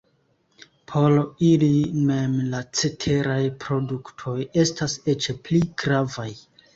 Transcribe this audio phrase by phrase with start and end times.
[0.91, 1.17] Por
[1.49, 6.27] ili mem la ceteraj produktoj estas eĉ pli gravaj.